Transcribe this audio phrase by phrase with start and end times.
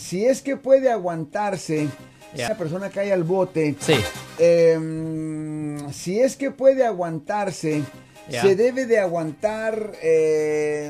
[0.00, 1.88] si es que puede aguantarse,
[2.34, 2.46] Ya.
[2.46, 3.94] esa persona cae al bote, Sí.
[4.38, 7.82] em, si es que puede aguantarse,
[8.30, 10.88] se debe de aguantar eh,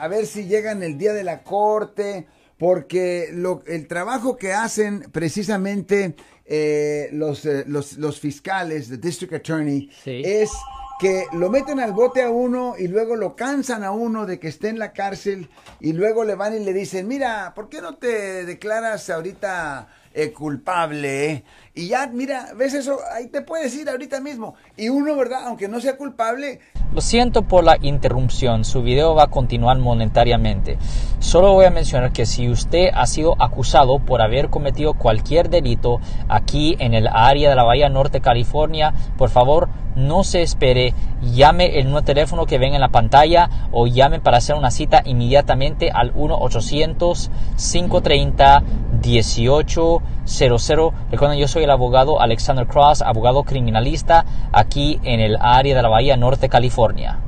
[0.00, 2.26] a, ver si llegan el día de la corte,
[2.58, 6.14] porque lo, el trabajo que hacen precisamente
[6.46, 10.22] eh, los, eh, los, los fiscales, the district attorney, Sí.
[10.24, 10.50] es
[11.00, 14.48] que lo meten al bote a uno y luego lo cansan a uno de que
[14.48, 15.48] esté en la cárcel
[15.80, 20.32] y luego le van y le dicen, mira, ¿por qué no te declaras ahorita eh,
[20.32, 21.32] culpable?
[21.32, 22.98] eh?" Y ya, mira, ¿ves eso?
[23.14, 24.54] Ahí te puedes ir ahorita mismo.
[24.76, 25.44] Y uno, ¿verdad?
[25.46, 26.60] Aunque no sea culpable,
[26.92, 30.76] Lo siento por la interrupción, su video va a continuar monetariamente.
[31.20, 36.00] Solo voy a mencionar que si usted ha sido acusado por haber cometido cualquier delito
[36.28, 41.78] aquí en el área de la Bahía Norte, California, por favor no se espere, llame
[41.78, 45.90] el nuevo teléfono que ven en la pantalla o llame para hacer una cita inmediatamente
[45.92, 46.12] al
[49.00, 50.92] 1-800-530-1800.
[51.10, 55.88] Recuerden, yo soy el abogado Alexander Cross, abogado criminalista aquí en el área de la
[55.88, 57.18] Bahía Norte, California.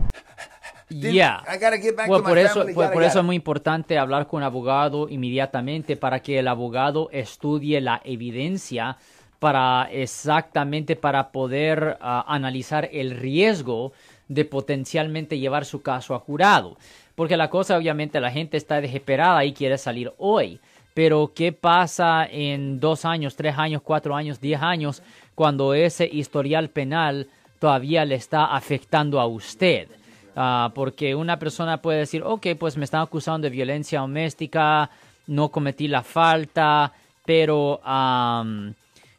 [0.88, 1.42] Yeah.
[1.48, 4.26] I gotta get back Bueno, to por eso, family, por, eso es muy importante hablar
[4.26, 8.98] con un abogado inmediatamente para que el abogado estudie la evidencia
[9.38, 13.92] para exactamente para poder ah, analizar el riesgo
[14.28, 16.76] de potencialmente llevar su caso a jurado.
[17.14, 20.60] Porque la cosa, obviamente, la gente está desesperada y quiere salir hoy.
[20.94, 25.02] Pero, ¿qué pasa en dos años, tres años, cuatro años, diez años,
[25.34, 29.88] cuando ese historial penal todavía le está afectando a usted?
[30.36, 34.90] Ah, porque una persona puede decir, ok, pues me están acusando de violencia doméstica,
[35.26, 36.92] no cometí la falta,
[37.24, 38.74] pero, am,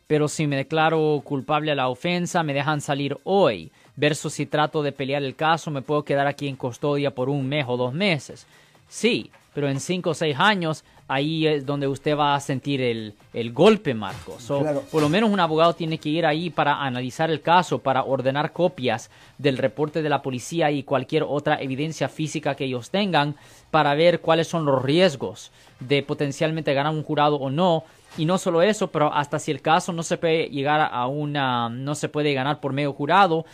[0.08, 3.72] pero si me declaro culpable a la ofensa, me dejan salir hoy.
[3.96, 7.48] Versus si trato de pelear el caso, me puedo quedar aquí en custodia por un
[7.48, 8.48] mes o dos meses.
[8.88, 13.14] Sí, pero en cinco o seis años, ahí es donde usted va a sentir el,
[13.34, 14.42] el golpe, Marcos.
[14.44, 14.84] So, Claro.
[14.92, 18.52] por lo menos un abogado tiene que ir ahí para analizar el caso, para ordenar
[18.52, 23.36] copias del reporte de la policía y cualquier otra evidencia física que ellos tengan
[23.70, 27.84] para ver cuáles son los riesgos de potencialmente ganar un jurado o no.
[28.18, 31.68] Y no solo eso, pero hasta si el caso no se puede llegar a una,
[31.70, 33.46] no se puede ganar por medio jurado,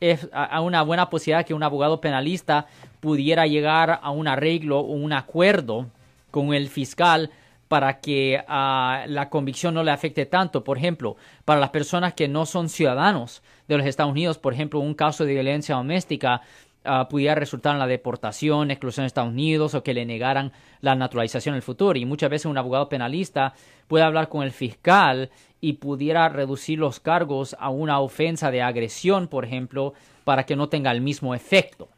[0.00, 2.66] es a una buena posibilidad que un abogado penalista
[3.00, 5.86] pudiera llegar a un arreglo o un acuerdo
[6.30, 7.30] con el fiscal
[7.68, 10.62] para que ah, la convicción no le afecte tanto.
[10.62, 14.80] Por ejemplo, para las personas que no son ciudadanos de los Estados Unidos, por ejemplo,
[14.80, 16.42] un caso de violencia doméstica
[16.86, 20.94] ah, pudiera resultar en la deportación, exclusión de Estados Unidos o que le negaran la
[20.94, 21.98] naturalización en el futuro.
[21.98, 23.54] Y muchas veces un abogado penalista
[23.88, 25.30] puede hablar con el fiscal
[25.60, 30.68] y pudiera reducir los cargos a una ofensa de agresión, por ejemplo, para que no
[30.68, 31.88] tenga el mismo efecto.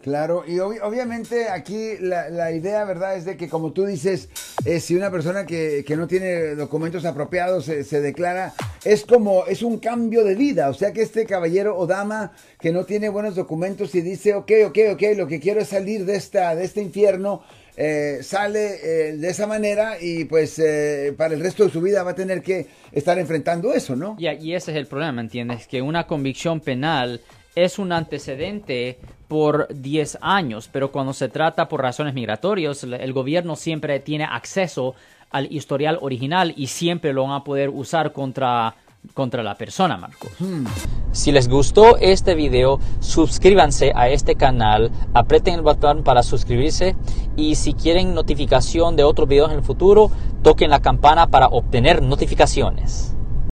[0.00, 3.14] Claro, y obvi- obviamente aquí la, la idea, ¿verdad?
[3.14, 4.28] Es de que como tú dices,
[4.64, 9.46] eh, si una persona que, que no tiene documentos apropiados se, se declara, es como,
[9.46, 10.68] es un cambio de vida.
[10.68, 14.50] O sea que este caballero o dama que no tiene buenos documentos y dice, ok,
[14.66, 17.42] ok, ok, lo que quiero es salir de, esta, de este infierno,
[17.76, 22.02] eh, sale eh, de esa manera y pues eh, para el resto de su vida
[22.02, 24.16] va a tener que estar enfrentando eso, ¿no?
[24.18, 25.66] Ya, y ese es el problema, ¿entiendes?
[25.66, 27.22] Que una convicción penal
[27.54, 28.98] es un antecedente
[29.28, 34.94] por 10 años, pero cuando se trata por razones migratorias, el- gobierno siempre tiene acceso
[35.30, 38.74] al historial original y siempre lo van a poder usar contra,
[39.14, 40.30] contra la persona, Marcos.
[41.12, 46.96] Si les gustó este video, suscríbanse a este canal, aprieten el botón para suscribirse
[47.36, 50.10] y si quieren notificación de otros videos en el futuro,
[50.42, 53.14] toquen la campana para obtener notificaciones.